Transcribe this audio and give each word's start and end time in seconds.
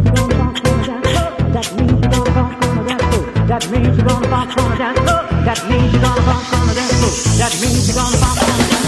That 0.00 1.70
means 1.76 1.90
you're 1.90 2.10
gonna 2.10 2.30
bounce 2.30 2.66
on 2.66 2.76
the 2.76 2.84
dance 2.88 3.02
floor. 3.02 3.26
That 3.46 3.70
means 3.70 3.96
you're 3.96 4.06
gonna 4.06 4.28
bounce 4.28 4.56
on 4.56 4.70
the 4.70 4.76
dance 4.78 4.98
floor. 5.00 5.22
That 7.38 7.60
means 7.60 7.86
you're 7.86 7.96
gonna 7.96 8.16
bounce 8.16 8.32
on 8.32 8.48
the 8.48 8.54
dance 8.54 8.70
floor. 8.70 8.79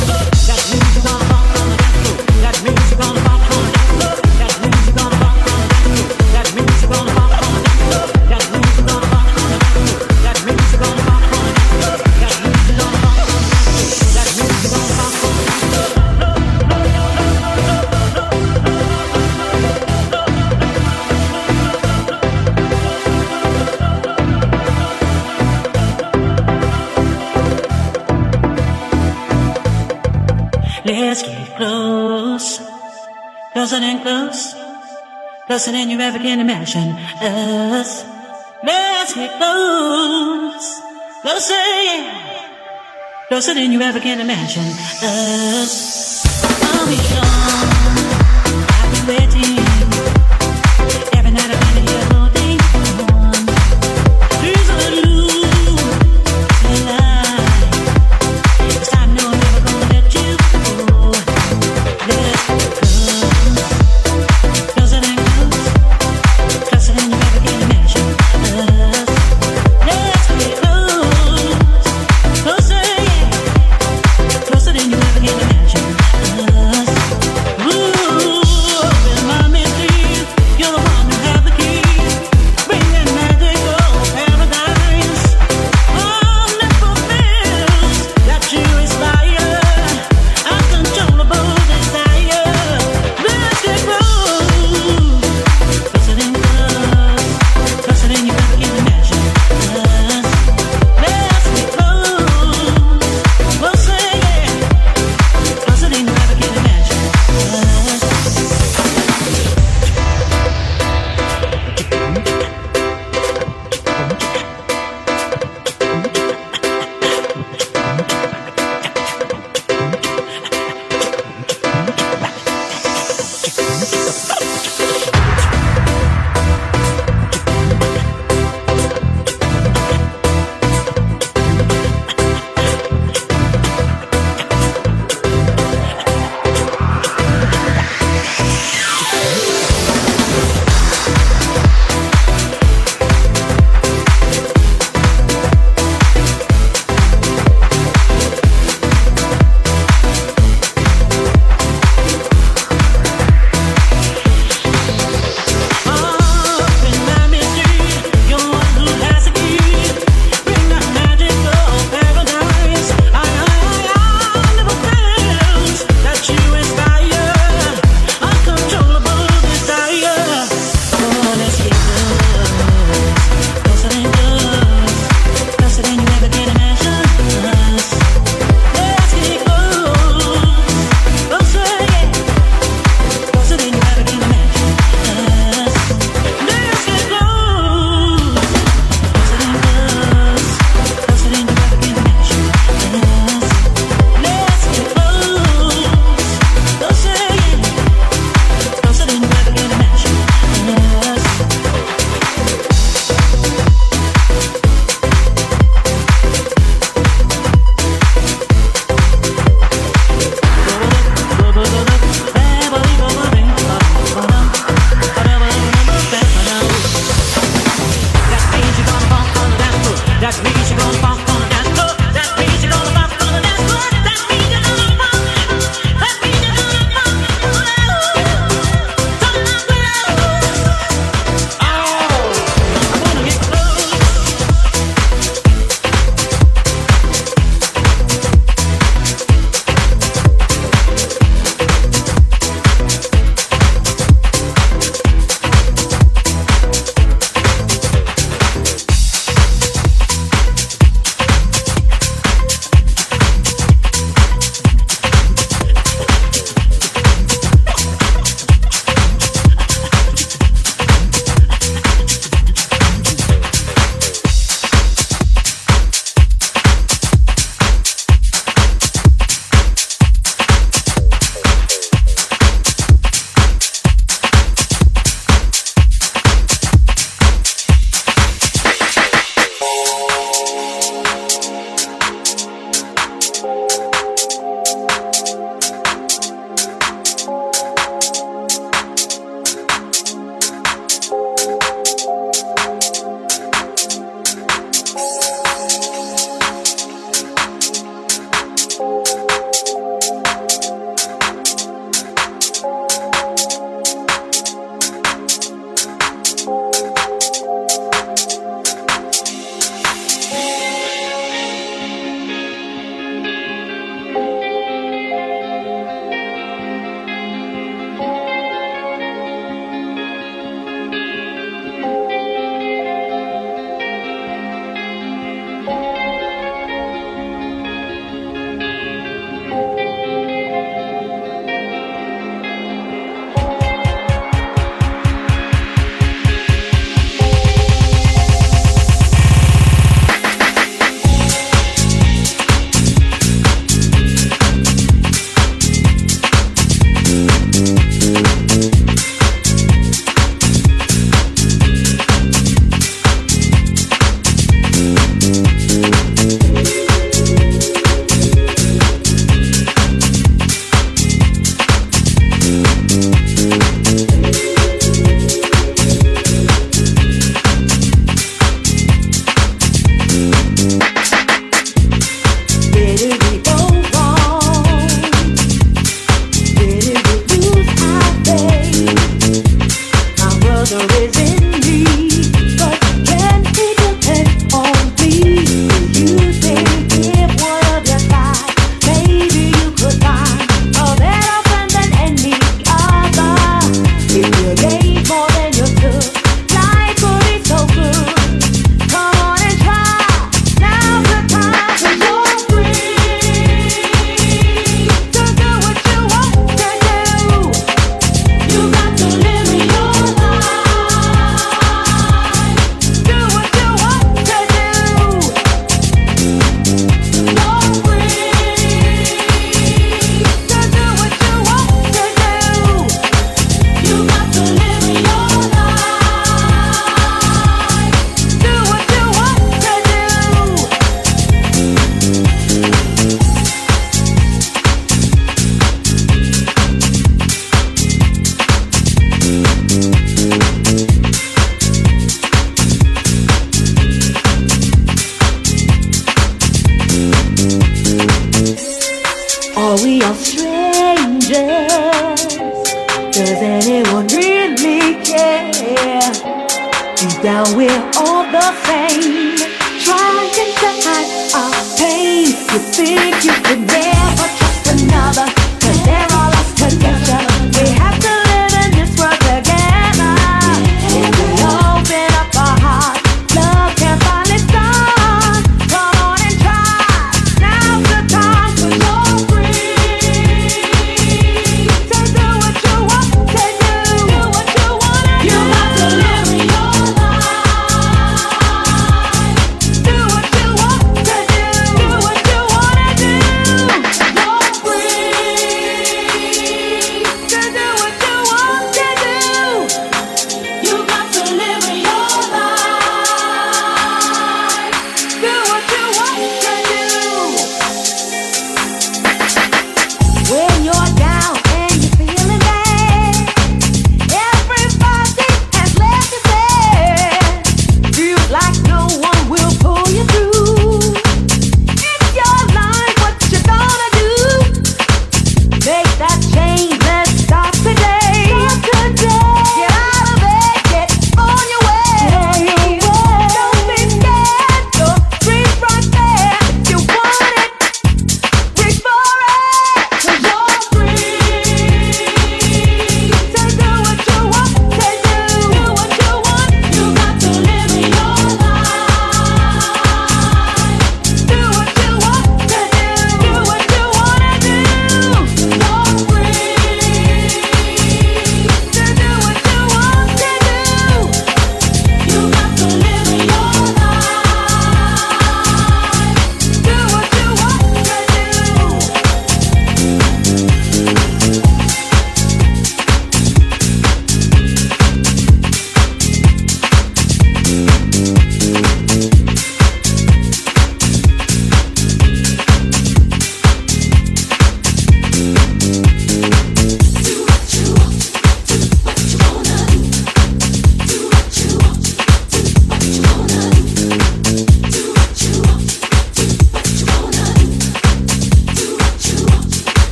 Closer 35.46 35.72
than 35.72 35.88
you 35.88 35.98
ever 35.98 36.18
can 36.18 36.40
imagine 36.40 36.92
us. 37.20 38.04
Let's 38.62 39.14
get 39.14 39.36
close, 39.38 40.80
closer, 41.22 41.54
yeah, 41.54 43.28
closer 43.28 43.54
than 43.54 43.72
you 43.72 43.80
ever 43.80 43.98
can 44.00 44.20
imagine 44.20 44.68
us. 45.02 46.24
I'll 46.62 46.86
be 46.86 46.96
sure 46.96 47.22
I'll 48.68 48.90
be 48.92 49.12
waiting. 49.12 49.31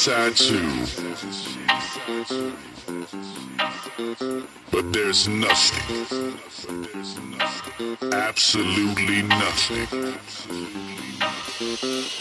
Side. 0.00 0.32
But 4.70 4.92
there's 4.94 5.28
nothing, 5.28 6.06
absolutely 8.10 9.20
nothing, 9.20 9.86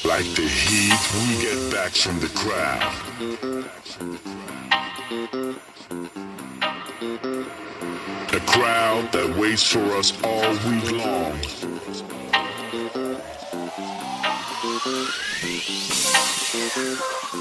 like 0.03 0.27
the 0.35 0.47
heat 0.59 0.99
we 1.15 1.41
get 1.41 1.71
back 1.71 1.91
from 1.91 2.19
the 2.19 2.27
crowd. 2.35 2.83
A 8.33 8.39
crowd 8.41 9.09
that 9.13 9.37
waits 9.37 9.63
for 9.63 9.85
us 9.95 10.11
all 10.21 10.51
week 10.69 10.91
long. 10.91 11.39
And 16.51 16.97
when 16.97 17.18
we 17.31 17.37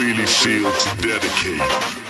really 0.00 0.24
feel 0.24 0.72
to 0.72 0.96
dedicate 1.02 2.07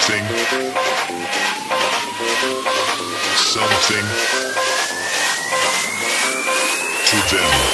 something, 0.00 0.26
something 3.36 4.04
to 7.06 7.36
them. 7.36 7.65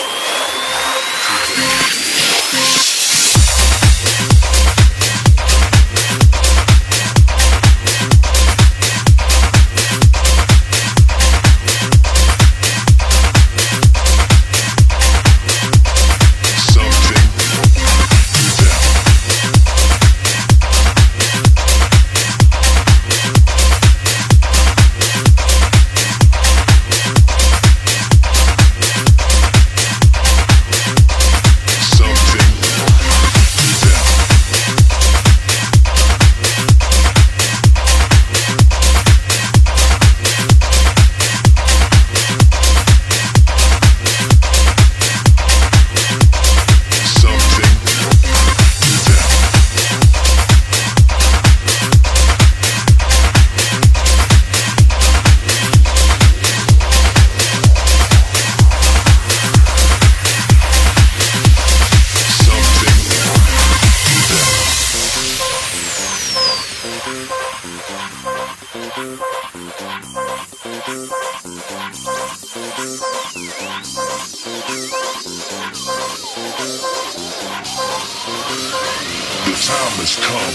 And 80.42 80.50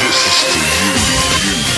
this 0.00 0.20
is 0.26 0.38
you, 0.56 1.52
you, 1.52 1.64
you. 1.64 1.69